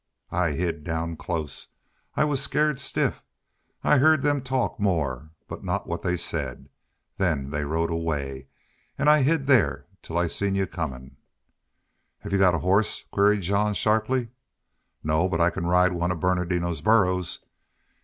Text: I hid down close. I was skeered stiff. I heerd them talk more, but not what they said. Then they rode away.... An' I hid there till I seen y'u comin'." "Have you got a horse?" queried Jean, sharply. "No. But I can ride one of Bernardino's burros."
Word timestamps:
I 0.31 0.53
hid 0.53 0.83
down 0.83 1.15
close. 1.15 1.75
I 2.15 2.23
was 2.23 2.41
skeered 2.41 2.79
stiff. 2.79 3.23
I 3.83 3.99
heerd 3.99 4.23
them 4.23 4.41
talk 4.41 4.79
more, 4.79 5.29
but 5.47 5.63
not 5.63 5.85
what 5.85 6.01
they 6.01 6.17
said. 6.17 6.69
Then 7.17 7.51
they 7.51 7.65
rode 7.65 7.91
away.... 7.91 8.47
An' 8.97 9.07
I 9.07 9.21
hid 9.21 9.45
there 9.45 9.85
till 10.01 10.17
I 10.17 10.25
seen 10.25 10.55
y'u 10.55 10.65
comin'." 10.65 11.17
"Have 12.21 12.33
you 12.33 12.39
got 12.39 12.55
a 12.55 12.65
horse?" 12.65 13.05
queried 13.11 13.41
Jean, 13.43 13.75
sharply. 13.75 14.29
"No. 15.03 15.29
But 15.29 15.39
I 15.39 15.51
can 15.51 15.67
ride 15.67 15.93
one 15.93 16.09
of 16.09 16.19
Bernardino's 16.19 16.81
burros." 16.81 17.45